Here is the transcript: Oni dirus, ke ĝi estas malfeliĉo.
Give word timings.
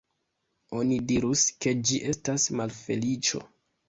Oni 0.77 0.95
dirus, 1.11 1.43
ke 1.65 1.73
ĝi 1.89 1.99
estas 2.13 2.47
malfeliĉo. 2.61 3.43